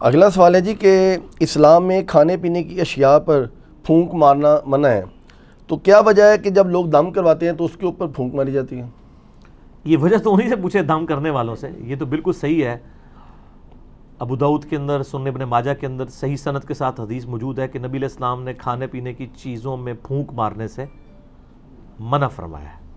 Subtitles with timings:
[0.00, 3.44] اگلا سوال ہے جی کہ اسلام میں کھانے پینے کی اشیاء پر
[3.84, 5.02] پھونک مارنا منع ہے۔
[5.66, 8.34] تو کیا وجہ ہے کہ جب لوگ دم کرواتے ہیں تو اس کے اوپر پھونک
[8.34, 8.86] ماری جاتی ہے؟
[9.84, 12.78] یہ وجہ تو انہی سے پوچھے دم کرنے والوں سے۔ یہ تو بالکل صحیح ہے۔
[14.18, 17.58] ابو دعود کے اندر سن ابن ماجہ کے اندر صحیح صنعت کے ساتھ حدیث موجود
[17.58, 20.84] ہے کہ نبی علیہ السلام نے کھانے پینے کی چیزوں میں پھونک مارنے سے
[21.98, 22.89] منع فرمایا ہے۔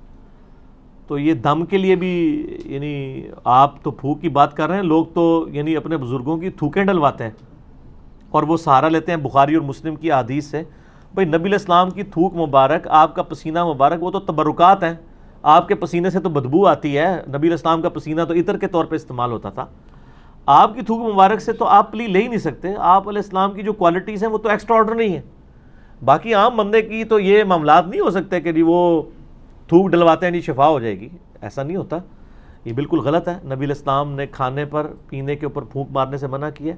[1.08, 4.84] تو یہ دم کے لیے بھی یعنی آپ تو پھونک کی بات کر رہے ہیں،
[4.84, 7.32] لوگ تو یعنی اپنے بزرگوں کی تھوکیں ڈلواتے ہیں
[8.30, 10.64] اور وہ سہارا لیتے ہیں۔ بخاری اور مسلم کی حدیث سے
[11.14, 14.94] بھائی نبی علیہ السلام کی تھوک مبارک، آپ کا پسینہ مبارک، وہ تو تبرکات ہیں۔
[15.42, 18.58] آپ کے پسینے سے تو بدبو آتی ہے۔ نبی علیہ السلام کا پسینہ تو عطر
[18.58, 19.66] کے طور پہ استعمال ہوتا تھا۔
[20.46, 23.52] آپ کی تھوک مبارک سے تو آپ پلی لے ہی نہیں سکتے۔ آپ علیہ السلام
[23.52, 25.22] کی جو کوالٹیز ہیں، وہ تو ایکسٹرا آرڈر نہیں ہیں۔
[26.06, 29.02] باقی عام بندے کی تو یہ معاملات نہیں ہو سکتے کہ جی وہ
[29.68, 31.10] تھوک ڈلواتے ہیں جی شفا ہو جائے گی۔
[31.42, 31.98] ایسا نہیں ہوتا۔
[32.66, 36.18] یہ بالکل غلط ہے۔ نبی علیہ السلام نے کھانے پر، پینے کے اوپر پھونک مارنے
[36.18, 36.76] سے منع کیا۔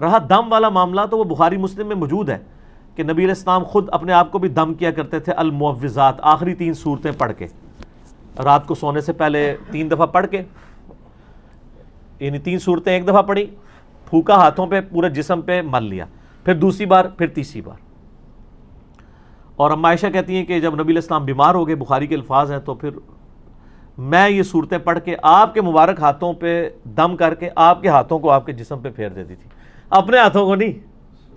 [0.00, 2.38] رہا دم والا معاملہ تو وہ بخاری مسلم میں موجود ہے
[2.94, 6.54] کہ نبی علیہ السلام خود اپنے آپ کو بھی دم کیا کرتے تھے۔ المعوضات آخری
[6.54, 7.46] تین صورتیں پڑھ کے۔
[8.44, 10.42] رات کو سونے سے پہلے تین دفعہ پڑھ کے۔
[12.20, 13.46] یعنی تین صورتیں ایک دفعہ پڑھی
[14.10, 16.04] پھوکا ہاتھوں پہ، پورے جسم پہ مل لیا۔
[16.44, 17.83] پھر دوسری بار، پھر تیسری بار۔
[19.56, 22.14] اور اما عائشہ کہتی ہیں کہ جب نبی علیہ السلام بیمار ہو گئے، بخاری کے
[22.14, 22.90] الفاظ ہیں، تو پھر
[23.98, 27.88] میں یہ صورتیں پڑھ کے آپ کے مبارک ہاتھوں پہ دم کر کے آپ کے
[27.88, 29.50] ہاتھوں کو آپ کے جسم پہ پھیر دیتی تھی۔
[29.90, 30.72] اپنے ہاتھوں کو نہیں،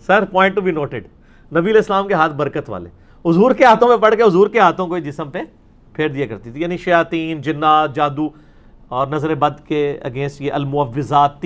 [0.05, 1.03] sir point to be noted
[1.51, 2.89] نبی علیہ السلام کے ہاتھ برکت والے۔
[3.29, 5.39] حضور کے ہاتھوں میں پڑھ کے حضور کے ہاتھوں کو جسم پہ
[5.93, 8.29] پھیر دیا کرتی تھی۔ یعنی شیاطین، جنات، جادو
[8.87, 11.41] اور نظر بد کے اگینسٹ یہ المعوضات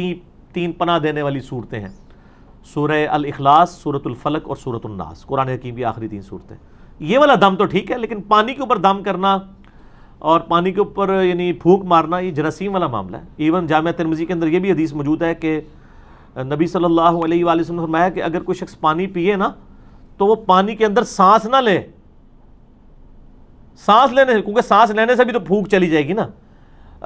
[0.54, 1.90] تین پناہ دینے والی صورتیں ہیں۔
[2.64, 6.58] سورہ الاخلاص سورت الفلق اور سورت الناس۔ قرآن حکیم کی آخری تین صورتیں۔
[7.00, 9.38] یہ والا دم تو ٹھیک ہے، لیکن پانی کے اوپر دم کرنا
[10.20, 14.26] اور پانی کے اوپر یعنی پھونک مارنا، یہ جراثیم والا معاملہ ہے۔ ایون جامعہ ترمزی
[14.26, 15.62] کے اندر یہ بھی حدیث موجود ہے کہ
[16.38, 19.50] نبی صلی اللہ علیہ وآلہ وسلم نے فرمایا کہ اگر کوئی شخص پانی پیے نا،
[20.18, 21.82] تو وہ پانی کے اندر سانس نہ لے۔
[23.78, 26.28] سانس لینے سے کیونکہ سانس لینے سے بھی تو پھونک چلی جائے گی نا۔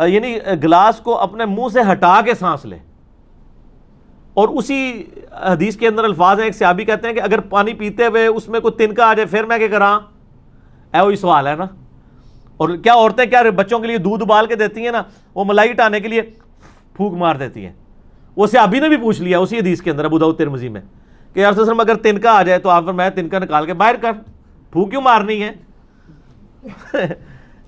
[0.05, 2.77] یعنی گلاس کو اپنے منہ سے ہٹا کے سانس لے۔
[4.35, 8.05] اور اسی حدیث کے اندر الفاظ ہیں، ایک صحابی کہتے ہیں کہ اگر پانی پیتے
[8.05, 9.99] ہوئے اس میں کوئی تنکا آ جائے، پھر میں کیا کراں؟
[10.93, 11.65] اے وہی سوال ہے نا۔
[12.57, 15.03] اور کیا عورتیں کیا بچوں کے لیے دودھ ابال کے دیتی ہیں نا؟
[15.35, 16.21] وہ ملائی ٹانے کے لیے
[16.93, 17.73] پھونک مار دیتی ہیں۔
[18.35, 20.81] وہ صحابی نے بھی پوچھ لیا اسی حدیث کے اندر، ابو ترمزی میں،
[21.33, 24.11] کہ یار وسلم اگر تنکا آ جائے تو آپ میں تنکا نکال کے باہر کر۔
[24.71, 25.51] پھونک کیوں مارنی ہے؟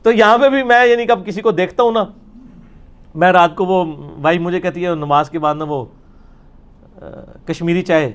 [0.04, 2.04] تو یہاں پہ بھی میں یعنی کب کسی کو دیکھتا ہوں نا،
[3.16, 3.86] میں رات کو وہ
[4.22, 5.86] بھائی مجھے کہتی ہے نماز کے بعد نا وہ
[7.46, 8.14] کشمیری چائے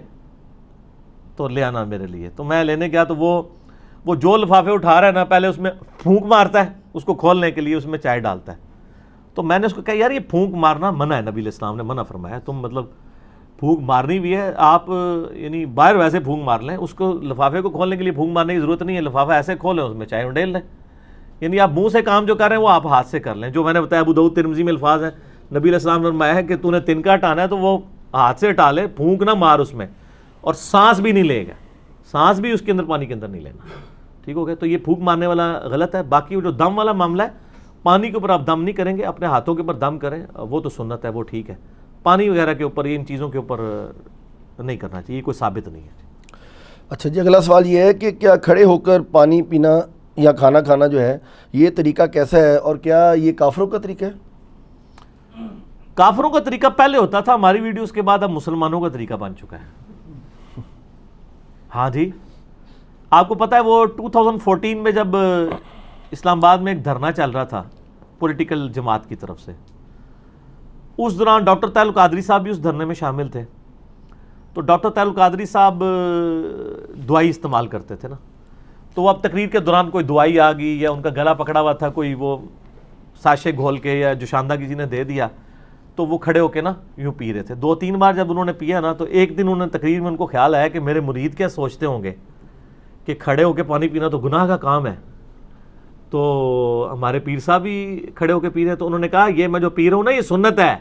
[1.36, 3.42] تو لے آنا میرے لیے۔ تو میں لینے گیا تو وہ
[4.04, 7.14] وہ جو لفافے اٹھا رہا ہے نا، پہلے اس میں پھونک مارتا ہے، اس کو
[7.14, 8.56] کھولنے کے لیے اس میں چائے ڈالتا ہے۔
[9.34, 11.76] تو میں نے اس کو کہا، یار، یہ پھونک مارنا منع ہے، نبی علیہ السلام
[11.76, 12.84] نے منع فرمایا تم مطلب
[13.58, 14.84] پھونک مارنی بھی ہے، آپ
[15.32, 18.54] یعنی باہر ویسے پھونک مار لیں۔ اس کو لفافے کو کھولنے کے لیے پھونک مارنے
[18.54, 20.60] کی ضرورت نہیں ہے، لفافہ ایسے کھولیں، اس میں چائے اڈیل لیں۔
[21.40, 23.50] یعنی آپ منہ سے کام جو کر رہے ہیں، وہ آپ ہاتھ سے کر لیں۔
[23.50, 25.10] جو میں نے بتایا، ابو دعود ترمزی میں الفاظ ہیں۔
[25.50, 27.78] نبی علیہ السلام نے فرمایا ہے کہ تو نے تنکا ہٹانا ہے تو وہ
[28.14, 29.86] ہاتھ سے ہٹا لے پھونک نہ مار اس میں،
[30.40, 31.54] اور سانس بھی نہیں لے گا۔
[32.10, 33.80] سانس بھی اس کے اندر پانی کے اندر نہیں لینا۔
[34.24, 37.22] ٹھیک ہو گیا؟ تو یہ پھونک مارنے والا غلط ہے۔ باقی جو دم والا معاملہ
[37.22, 37.50] ہے،
[37.82, 40.60] پانی کے اوپر آپ دم نہیں کریں گے، اپنے ہاتھوں کے اوپر دم کریں۔ وہ
[40.60, 41.54] تو سنت ہے، وہ ٹھیک ہے۔
[42.02, 43.60] پانی وغیرہ کے اوپر، ان چیزوں کے اوپر
[44.58, 46.00] نہیں کرنا چاہیے کوئی ثابت نہیں ہے۔
[46.90, 49.68] اچھا جی اگلا سوال یہ ہے کہ کیا کھڑے ہو کر پانی پینا
[50.16, 51.16] یا کھانا کھانا جو ہے،
[51.52, 54.10] یہ طریقہ کیسا ہے اور کیا یہ کافروں کا طریقہ ہے؟
[55.94, 59.36] کافروں کا طریقہ پہلے ہوتا تھا، ہماری ویڈیوز کے بعد اب مسلمانوں کا طریقہ بن
[59.36, 60.60] چکا ہے۔
[61.74, 62.10] ہاں جی
[63.10, 65.16] آپ کو پتا ہے وہ ٹو تھاؤزنڈ فورٹین میں جب
[66.10, 67.62] اسلام آباد میں ایک دھرنا چل رہا تھا
[68.18, 69.52] پولیٹیکل جماعت کی طرف سے،
[70.98, 73.44] اس دوران ڈاکٹر تعلق قادری صاحب بھی اس دھرنے میں شامل تھے۔
[74.54, 75.82] تو ڈاکٹر تعلق قادری صاحب
[77.08, 78.16] دعائی استعمال کرتے تھے نا۔
[78.94, 81.60] تو وہ اب تقریر کے دوران کوئی دعائی آ گئی یا ان کا گلا پکڑا
[81.60, 82.36] ہوا تھا، کوئی وہ
[83.22, 85.28] ساشے گھول کے یا جو شاندہ کسی نے دے دیا۔
[85.96, 88.44] تو وہ کھڑے ہو کے نا یوں پی رہے تھے۔ دو تین بار جب انہوں
[88.44, 90.80] نے پیا نا تو ایک دن انہوں نے تقریر میں ان کو خیال آیا کہ
[90.80, 92.12] میرے مرید کیا سوچتے ہوں گے
[93.06, 94.94] کہ کھڑے ہو کے پانی پینا تو گناہ کا کام ہے۔
[96.10, 99.48] تو ہمارے پیر صاحب بھی کھڑے ہو کے پی رہے تو انہوں نے کہا، یہ
[99.48, 100.76] میں جو پی رہا ہوں نا، یہ سنت ہے۔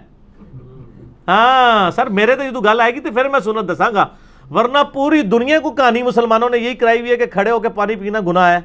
[1.28, 4.08] ہاں سر میرے تو یہ تو گل آئے گی تو پھر میں سنت دساں گا۔
[4.52, 7.70] ورنہ پوری دنیا کو کہانی مسلمانوں نے یہی کرائی ہوئی ہے کہ کھڑے ہو کے
[7.70, 8.60] پانی پینا گناہ ہے۔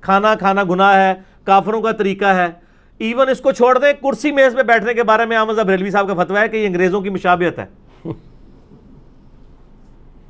[0.00, 1.14] کھانا کھانا گناہ ہے،
[1.44, 2.61] کافروں کا طریقہ ہے۔
[3.02, 6.08] ایون اس کو چھوڑ دیں، کرسی میز پہ بیٹھنے کے بارے میں آمد بریلوی صاحب
[6.08, 7.66] کا فتویٰ ہے کہ یہ انگریزوں کی مشابہت ہے۔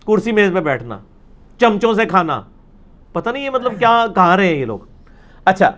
[0.06, 0.98] کرسی میز پہ بیٹھنا،
[1.60, 2.42] چمچوں سے کھانا۔
[3.12, 4.78] پتہ نہیں یہ مطلب کیا، کہاں رہے ہیں یہ لوگ۔
[5.44, 5.70] اچھا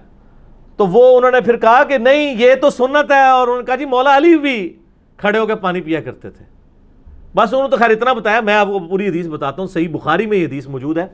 [0.76, 3.64] تو وہ انہوں نے پھر کہا کہ نہیں، یہ تو سنت ہے۔ اور انہوں نے
[3.64, 4.78] کہا جی مولا علی بھی
[5.16, 6.44] کھڑے ہو کے پانی پیا کرتے تھے۔
[7.36, 9.88] بس انہوں نے تو خیر اتنا بتایا، میں آپ کو پوری حدیث بتاتا ہوں، صحیح
[9.88, 11.06] بخاری میں یہ حدیث موجود ہے۔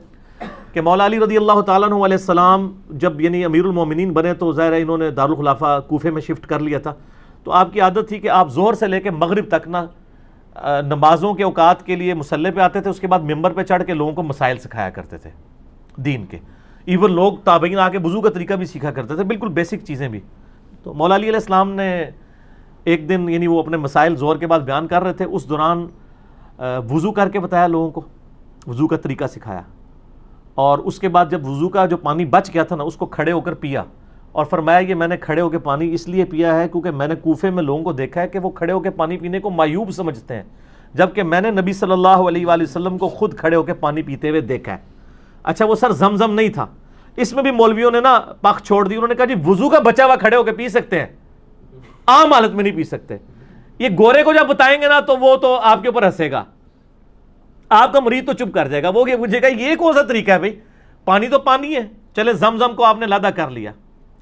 [0.73, 4.51] کہ مولا علی رضی اللہ تعالیٰ عنہ علیہ السلام جب یعنی امیر المومنین بنے تو
[4.51, 6.93] ظاہر ہے انہوں نے دارالخلافہ کوفے میں شفٹ کر لیا تھا۔
[7.43, 9.85] تو آپ کی عادت تھی کہ آپ زور سے لے کے مغرب تک نا
[10.87, 13.83] نمازوں کے اوقات کے لیے مسلح پہ آتے تھے، اس کے بعد ممبر پہ چڑھ
[13.85, 15.29] کے لوگوں کو مسائل سکھایا کرتے تھے
[16.05, 16.37] دین کے۔
[16.85, 20.07] ایون لوگ تابعین آ کے وضو کا طریقہ بھی سیکھا کرتے تھے، بالکل بیسک چیزیں
[20.07, 20.19] بھی۔
[20.83, 21.91] تو مولا علی علیہ السلام نے
[22.83, 25.85] ایک دن یعنی وہ اپنے مسائل زور کے بعد بیان کر رہے تھے، اس دوران
[26.89, 28.01] وضو کر کے بتایا لوگوں کو،
[28.67, 29.61] وضو کا طریقہ سکھایا۔
[30.55, 33.05] اور اس کے بعد جب وضو کا جو پانی بچ گیا تھا نا، اس کو
[33.05, 33.83] کھڑے ہو کر پیا۔
[34.31, 37.07] اور فرمایا یہ میں نے کھڑے ہو کے پانی اس لیے پیا ہے کیونکہ میں
[37.07, 39.49] نے کوفے میں لوگوں کو دیکھا ہے کہ وہ کھڑے ہو کے پانی پینے کو
[39.49, 40.43] مایوب سمجھتے ہیں۔
[40.93, 44.01] جبکہ میں نے نبی صلی اللہ علیہ وآلہ وسلم کو خود کھڑے ہو کے پانی
[44.01, 44.77] پیتے ہوئے دیکھا ہے۔
[45.43, 46.65] اچھا وہ سر زمزم نہیں تھا۔
[47.15, 49.79] اس میں بھی مولویوں نے نا پخ چھوڑ دی۔ انہوں نے کہا جی وضو کا
[49.79, 51.07] بچا ہوا کھڑے ہو کے پی سکتے ہیں۔
[52.07, 53.17] عام حالت میں نہیں پی سکتے۔
[53.79, 56.43] یہ گورے کو جب بتائیں گے نا، تو وہ تو آپ کے اوپر ہنسے گا۔
[57.73, 60.31] آپ کا مریض تو چپ کر جائے گا، وہ پوچھے گا یہ کون سا طریقہ
[60.31, 60.59] ہے بھائی؟
[61.05, 61.81] پانی تو پانی ہے۔
[62.15, 63.71] چلے زم زم کو آپ نے لادا کر لیا۔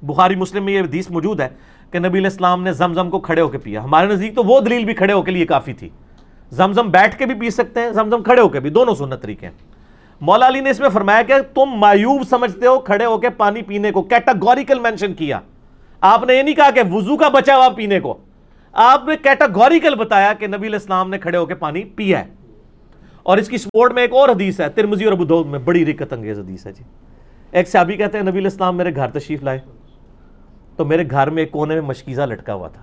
[0.01, 1.50] بخاری مسلم میں یہ حدیث موجود ہے
[1.92, 4.44] کہ نبی علیہ السلام نے زم زم کو کھڑے ہو کے پیا۔ ہمارے نزدیک تو
[4.44, 5.90] وہ دلیل بھی کھڑے ہو کے لیے کافی تھی۔
[6.51, 8.96] زم زم بیٹھ کے بھی پی سکتے ہیں زم زم کھڑے ہو کے بھی، دونوں
[8.96, 9.54] سنت طریقے ہیں۔
[10.22, 13.62] مولا علی نے اس میں فرمایا کہ تم مایوب سمجھتے ہو کھڑے ہو کے پانی
[13.62, 15.40] پینے کو کیٹاگوریکل مینشن کیا۔
[16.02, 18.18] آپ نے یہ نہیں کہا کہ وضو کا بچا ہوا پینے کو۔
[18.74, 22.38] آپ نے کیٹاگوریکل بتایا کہ نبی علیہ السلام نے کھڑے ہو کے پانی پیا ہے۔
[23.24, 26.13] اور اس کی سپورٹ میں ایک اور حدیث ہے ترمزی اور ابو میں بڑی رکت
[26.13, 26.83] انگیز حدیث ہے جی۔
[27.51, 29.60] ایک صحابی کہتے ہیں، نبی علیہ السلام میرے گھر تشریف لائے،
[30.75, 32.81] تو میرے گھر میں ایک کونے میں مشکیزہ لٹکا ہوا تھا۔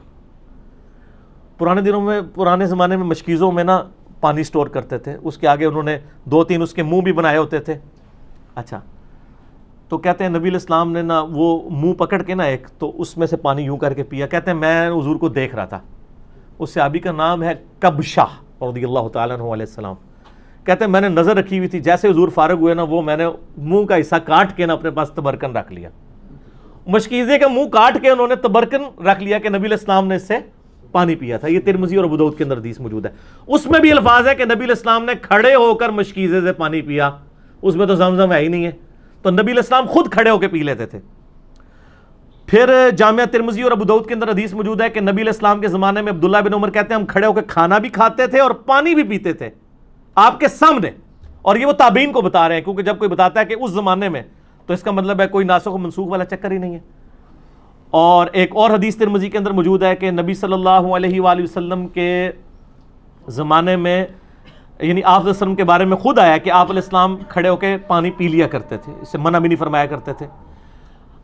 [1.59, 3.83] پرانے دنوں میں، پرانے زمانے میں مشکیزوں میں نا
[4.21, 7.13] پانی سٹور کرتے تھے، اس کے آگے انہوں نے دو تین اس کے منہ بھی
[7.13, 7.79] بنائے ہوتے تھے۔
[8.55, 8.81] اچھا
[9.89, 13.17] تو کہتے ہیں، نبی الاسلام نے نا وہ منہ پکڑ کے نا ایک، تو اس
[13.17, 15.81] میں سے پانی یوں کر کے پیا۔ کہتے ہیں، میں حضور کو دیکھ رہا تھا۔
[16.59, 19.95] اس صحابی کا نام ہے کب شاہ رضی اللہ تعالیٰ عنہ علیہ السلام۔
[20.67, 23.17] کہتے ہیں میں نے نظر رکھی ہوئی تھی، جیسے حضور فارغ ہوئے نا، وہ میں
[23.17, 23.27] نے
[23.57, 25.89] منہ کا حصہ کاٹ کے نا اپنے پاس تبرکن رکھ لیا۔
[26.87, 30.29] مشکیزے کا منہ کاٹ کے انہوں نے تبرکن رکھ لیا کہ نبی الاسلام نے اس
[30.29, 30.35] سے
[30.93, 33.11] پانی پیا تھا۔ یہ ترمزی اور بدود کے اندر حدیث موجود ہے۔
[33.47, 36.83] اس میں بھی الفاظ ہے کہ نبی الاسلام نے کھڑے ہو کر مشکیزے سے پانی
[36.83, 37.11] پیا۔
[37.63, 38.71] اس میں تو زمزم ہے ہی نہیں ہے۔
[39.23, 40.99] تو نبی الاسلام خود کھڑے ہو کے پی لیتے تھے۔
[42.47, 46.03] پھر جامعہ ترمزی اور ابودود کے اندر حدیث موجود ہے کہ نبی الاسلام کے زمانے
[46.03, 48.51] میں عبداللہ بن عمر کہتے ہیں، ہم کھڑے ہو کے کھانا بھی کھاتے تھے اور
[48.51, 49.51] پانی بھی پیتے تھے۔
[50.17, 50.91] آپ کے سامنے
[51.43, 53.71] اور یہ وہ تابعین کو بتا رہے ہیں، کیونکہ جب کوئی بتاتا ہے کہ اس
[53.71, 54.23] زمانے میں،
[54.67, 56.81] تو اس کا مطلب ہے کوئی ناسخ و منسوخ والا چکر ہی نہیں ہے۔
[57.91, 61.43] اور ایک اور حدیث ترمزی کے اندر موجود ہے کہ نبی صلی اللہ علیہ وآلہ
[61.43, 62.31] وسلم کے
[63.29, 64.07] زمانے میں
[64.81, 67.57] یعنی آپ علیہ وسلم کے بارے میں خود آیا کہ آپ علیہ السلام کھڑے ہو
[67.57, 70.27] کے پانی پی لیا کرتے تھے، اس سے منع بھی نہیں فرمایا کرتے تھے۔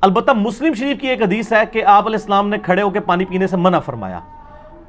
[0.00, 3.00] البتہ مسلم شریف کی ایک حدیث ہے کہ آپ علیہ السلام نے کھڑے ہو کے
[3.00, 4.20] پانی پینے سے منع فرمایا۔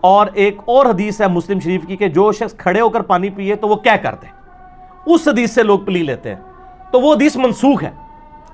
[0.04, 3.30] اور ایک اور حدیث ہے مسلم شریف کی کہ جو شخص کھڑے ہو کر پانی
[3.30, 4.28] پیے تو وہ کیا کرتے
[5.06, 6.42] اس حدیث سے لوگ پلی لیتے ہیں۔
[6.92, 7.90] تو وہ حدیث منسوخ ہے۔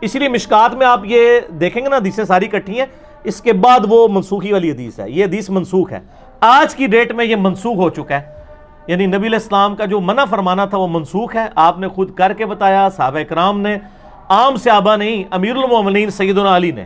[0.01, 2.85] اس لیے مشکات میں آپ یہ دیکھیں گے نا، حدیثیں ساری کٹھی ہیں۔
[3.23, 5.99] اس کے بعد وہ منسوخی والی حدیث ہے۔ یہ حدیث منسوخ ہے۔
[6.39, 8.33] آج کی ڈیٹ میں یہ منسوخ ہو چکا ہے۔
[8.87, 12.13] یعنی نبی علیہ السلام کا جو منع فرمانا تھا وہ منسوخ ہے۔ آپ نے خود
[12.13, 13.77] کر کے بتایا، صحابہ اکرام نے۔
[14.29, 16.85] عام صحابہ نہیں، امیر المومنین سیدنا علی نے۔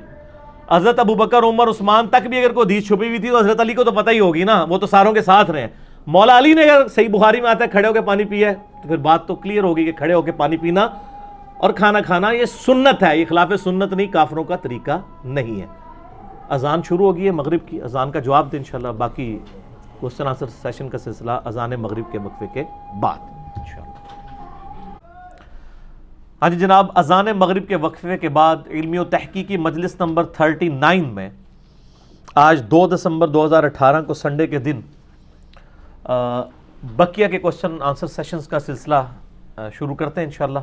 [0.74, 3.60] حضرت ابو بکر، عمر، عثمان تک بھی اگر کوئی حدیث چھپی ہوئی تھی تو حضرت
[3.60, 5.68] علی کو تو پتہ ہی ہوگی نا، وہ تو ساروں کے ساتھ رہے
[6.08, 8.54] مولا علی نے اگر صحیح بخاری میں آتا ہے، کھڑے ہو کے پانی پیا ہے
[8.82, 10.88] تو پھر بات تو کلیئر ہوگی کہ کھڑے ہو کے پانی پینا
[11.58, 15.66] اور کھانا کھانا، یہ سنت ہے۔ یہ خلاف سنت نہیں، کافروں کا طریقہ نہیں ہے۔
[16.50, 19.38] اذان شروع ہوگی ہے مغرب کی، اذان کا جواب دیں انشاءاللہ باقی
[20.00, 22.64] کوشچن آنسر سیشن کا سلسلہ اذان مغرب کے وقفے کے
[23.00, 23.32] بعد
[26.44, 31.04] ہاں جی جناب اذان مغرب کے وقفے کے بعد علمی و تحقیقی مجلس نمبر 39
[31.14, 31.30] میں
[32.36, 34.80] آج دو دسمبر دو ہزار اٹھارہ کو سنڈے کے دن
[36.96, 39.02] بقیہ کے کوشچن آنسر سیشنز کا سلسلہ
[39.74, 40.60] شروع کرتے ہیں انشاءاللہ۔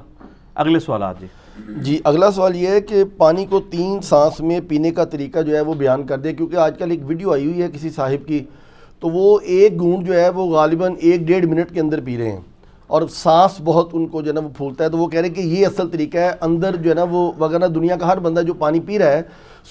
[0.54, 1.26] اگلے سوالات جی۔
[1.76, 5.56] جی اگلا سوال یہ ہے کہ پانی کو تین سانس میں پینے کا طریقہ جو
[5.56, 8.28] ہے وہ بیان کر دے، کیونکہ آج کل ایک ویڈیو آئی ہوئی ہے کسی صاحب
[8.28, 8.44] کی،
[9.00, 12.32] تو وہ ایک گونٹ جو ہے وہ غالباً ایک ڈیڑھ منٹ کے اندر پی رہے
[12.32, 12.40] ہیں۔
[12.90, 15.28] اور سانس بہت ان کو جو ہے نا وہ پھولتا ہے۔ تو وہ کہہ رہے
[15.28, 18.18] ہیں کہ یہ اصل طریقہ ہے اندر جو ہے نا وہ وغیرہ دنیا کا ہر
[18.18, 19.22] بندہ جو پانی پی رہا ہے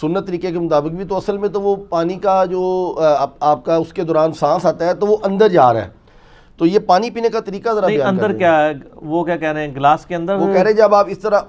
[0.02, 2.62] سنت طریقے کے مطابق بھی تو اصل میں تو وہ پانی کا جو
[3.40, 5.90] آپ کا اس کے دوران سانس آتا ہے تو وہ اندر جا رہا ہے۔
[6.58, 9.68] تو یہ پانی پینے کا طریقہ ذرا نہیں اندر کیا ہے؟ وہ کیا کہہ رہے
[9.68, 11.40] ہیں؟ گلاس کے اندر؟ وہ کہہ رہے ہیں جب آپ اس طرح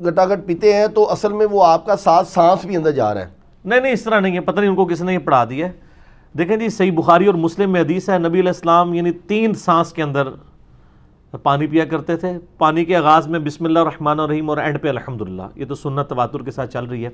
[0.00, 3.14] گٹا گٹ پیتے ہیں تو اصل میں وہ آپ کا ساتھ سانس بھی اندر جا
[3.14, 3.28] رہا ہے۔
[3.64, 5.66] نہیں نہیں اس طرح نہیں ہے۔ پتہ نہیں ان کو کس نے یہ پڑھا دیا
[5.66, 5.72] ہے۔
[6.38, 9.92] دیکھیں جی صحیح بخاری اور مسلم میں حدیث ہے نبی علیہ السلام یعنی تین سانس
[9.92, 10.28] کے اندر
[11.42, 14.88] پانی پیا کرتے تھے۔ پانی کے آغاز میں بسم اللہ الرحمن الرحیم اور اینڈ پہ
[14.88, 17.10] الحمدللہ۔ یہ تو سنت تواتر کے ساتھ چل رہی ہے۔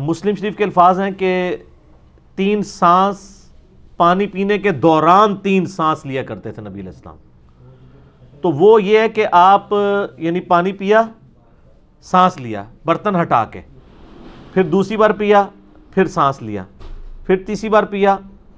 [0.00, 1.56] مسلم شریف کے الفاظ ہیں کہ
[2.36, 3.18] تین سانس
[3.96, 7.16] پانی پینے کے دوران تین سانس لیا کرتے تھے نبی علیہ السلام۔
[8.40, 9.72] تو وہ یہ ہے کہ آپ
[10.18, 11.02] یعنی پانی پیا،
[12.04, 13.60] سانس لیا، برتن ہٹا کے،
[14.54, 15.44] پھر دوسری بار پیا،
[15.94, 16.64] پھر سانس لیا،
[17.26, 18.16] پھر تیسری بار پیا،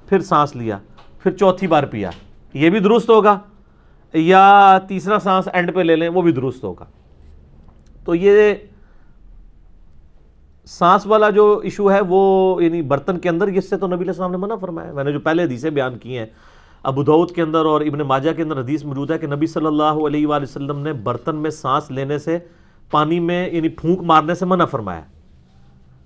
[0.08, 0.78] پھر سانس لیا،
[1.22, 2.10] پھر چوتھی بار پیا۔
[2.54, 3.38] یہ بھی درست ہوگا
[4.12, 6.84] یا تیسرا سانس اینڈ پہ لے لیں، وہ بھی درست ہوگا۔
[8.04, 8.54] تو یہ
[10.64, 14.08] سانس والا جو ایشو ہے، وہ یعنی برتن کے اندر اس سے تو نبی علیہ
[14.08, 16.26] السلام نے منع فرمایا۔ میں نے جو پہلے حدیثیں بیان کی ہیں،
[16.82, 19.66] ابو دعود کے اندر اور ابن ماجہ کے اندر حدیث موجود ہے کہ نبی صلی
[19.66, 22.38] اللہ علیہ وآلہ وسلم نے برتن میں سانس لینے سے
[22.90, 25.00] پانی میں یعنی پھونک مارنے سے منع فرمایا۔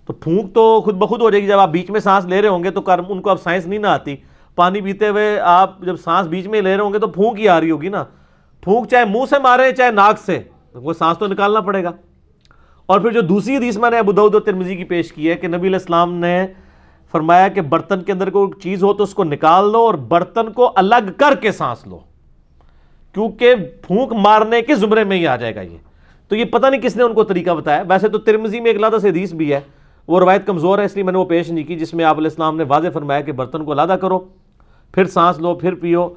[0.07, 2.49] تو پھونک تو خود بخود ہو جائے گی۔ جب آپ بیچ میں سانس لے رہے
[2.49, 4.17] ہوں گے تو ان کو اب سائنس نہیں نہ آتی۔
[4.57, 7.49] پانی پیتے ہوئے آپ جب سانس بیچ میں لے رہے ہوں گے تو پھونک ہی
[7.49, 8.05] آ رہی ہوگی نا۔
[8.61, 10.41] پھونک چاہے منہ سے مارے، چاہے ناک سے،
[10.75, 11.91] وہ سانس تو نکالنا پڑے گا۔
[12.87, 15.35] اور پھر جو دوسری حدیث میں نے ابو دعود و ترمزی کی پیش کی ہے
[15.35, 16.47] کہ نبی علیہ السلام نے
[17.13, 20.53] فرمایا کہ برتن کے اندر کوئی چیز ہو تو اس کو نکال لو اور برتن
[20.53, 21.99] کو الگ کر کے سانس لو۔
[23.15, 23.55] کیونکہ
[23.87, 25.77] پھونک مارنے کے زمرے میں ہی آ جائے گا یہ۔
[26.29, 28.81] تو یہ پتہ نہیں کس نے ان کو طریقہ بتایا۔ ویسے تو ترمزی میں ایک
[28.81, 29.61] لادہ سے حدیث بھی ہے،
[30.09, 32.17] وہ روایت کمزور ہے، اس لیے میں نے وہ پیش نہیں کی، جس میں آپ
[32.17, 34.25] علیہ السلام نے واضح فرمایا کہ برتن کو علادہ کرو۔
[34.93, 36.09] پھر سانس لو، پھر پیو،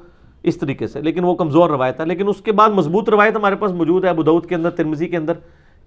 [0.42, 3.56] اس طریقے سے۔ لیکن وہ کمزور روایت ہے۔ لیکن اس کے بعد مضبوط روایت ہمارے
[3.56, 5.32] پاس موجود ہے ابودعود کے اندر ترمزی کے اندر،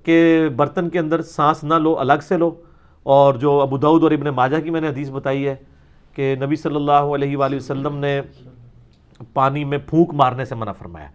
[0.04, 2.56] کہ برتن کے اندر سانس نہ لو، الگ سے لو۔
[3.04, 5.56] اور جو ابو دعود اور ابن ماجہ کی میں نے حدیث بتائی ہے
[6.13, 8.22] کہ نبی صلی اللہ علیہ وآلہ وسلم نے
[9.34, 11.08] پانی میں پھونک مارنے سے منع فرمایا۔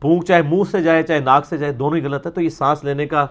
[0.00, 2.48] پھونک چاہے منہ سے جائے، چاہے ناک سے جائے، دونوں ہی غلط ہے۔ تو یہ
[2.48, 3.26] سانس لینے کا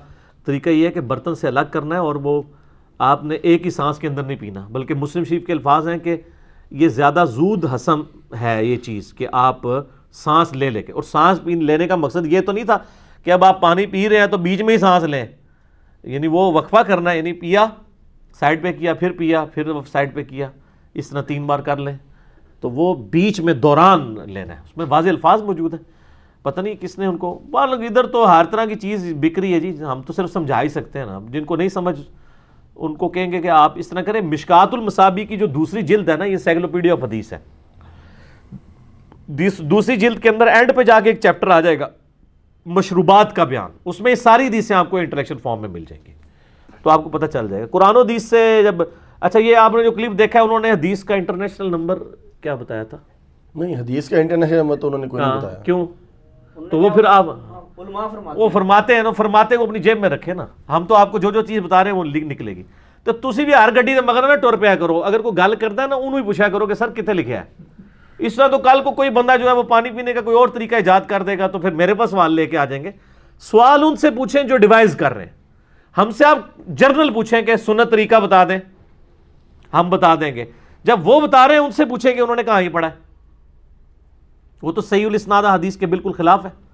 [0.46, 2.42] طریقہ یہ ہے کہ برتن سے الگ کرنا ہے اور وہ
[3.00, 5.98] آپ نے ایک ہی سانس کے اندر نہیں پینا۔ بلکہ مسلم شریف کے الفاظ ہیں
[5.98, 6.18] کہ
[6.72, 8.02] یہ زیادہ زود حسم
[8.42, 9.62] ہے یہ چیز کہ آپ
[10.12, 12.78] سانس لے لے کے۔ اور سانس لینے کا مقصد یہ تو نہیں تھا
[13.24, 15.26] کہ اب آپ پانی پی رہے ہیں تو بیچ میں ہی سانس لیں۔
[16.04, 17.66] یعنی وہ وقفہ کرنا ہے یعنی پیا
[18.40, 20.50] سائڈ پہ کیا، پھر پیا، پھر سائڈ پہ کیا،
[20.94, 21.98] اس طرح تین بار کر لیں۔
[22.60, 25.84] تو وہ بیچ میں دوران لینا ہے۔ اس میں واضح الفاظ موجود ہیں۔
[26.44, 29.84] پتہ نہیں کس نے ان کو ادھر تو ہر طرح کی چیز بکری ہے جی۔
[29.84, 32.02] ہم تو صرف سمجھا ہی سکتے ہیں نا۔ جن کو نہیں سمجھ
[32.80, 36.10] ان کو کہیں گے کہ آپ اس طرح کریں۔ مشکات المصابی کی جو دوسری جلد
[36.10, 37.40] ہے نا یہ سیگلوپیڈیا آف حدیث ہے۔
[39.60, 41.88] دوسری جلد کے اندر اینڈ پہ جا کے ایک چیپٹر آ جائے گا۔
[42.66, 46.12] مشروبات کا بیان۔ اس میں ساری حدیثیں آپ کو انٹریکشن فارم میں مل جائیں گی۔
[46.84, 48.76] تو آپ کو پتہ چل جائے گا۔ قرآن و حدیث سے جب
[49.20, 52.00] اچھا یہ آپ نے جو کلپ دیکھا ہے انہوں نے حدیث کا انٹرنیشنل نمبر
[52.42, 52.98] کیا بتایا تھا؟
[53.56, 55.88] نہیں حدیث کا انٹرنیشنل نمبر تو انہوں نے کوئی نہیں ہاں، بتایا۔ کیوں؟
[56.70, 57.26] تو وہ پھر آپ
[58.36, 61.12] وہ فرماتے ہیں نا فرماتے ہیں وہ اپنی جیب میں رکھے نا۔ ہم تو آپ
[61.12, 62.64] کو جو جو چیز بتا رہے ہیں وہ نکلے گی۔
[63.04, 65.84] تو تسی بھی ہر گڈی سے مگر نا ٹور پیا کرو۔ اگر کوئی گل کرتا
[65.84, 67.44] ہے نا انہوں ہی پوچھا کرو کہ سر کتنے لکھا ہے۔
[68.18, 70.48] اس طرح تو کل کو کوئی بندہ جو ہے وہ پانی پینے کا کوئی اور
[70.48, 72.92] طریقہ ایجاد کر دے گا تو پھر میرے پاس سوال لے کے آ جائیں گے۔
[73.40, 75.32] سوال ان سے پوچھیں جو ڈیوائز کر رہے ہیں۔
[75.98, 78.60] ہم سے آپ جرنل پوچھیں کہ سنت طریقہ بتا دیں۔
[79.74, 80.46] ہم بتا دیں گے۔
[80.84, 82.96] جب وہ بتا رہے ہیں ان سے پوچھیں کہ انہوں نے کہاں ہی پڑھا ہے۔
[84.62, 86.69] وہ تو صحیح الاسناد حدیث کے بالکل خلاف ہے۔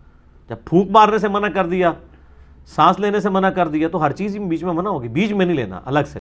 [0.50, 1.92] جب پھونک مارنے سے منع کر دیا،
[2.66, 5.46] سانس لینے سے منع کر دیا، تو ہر چیز بیچ میں منع ہوگی، بیچ میں
[5.46, 6.14] نہیں لینا، الگ سے۔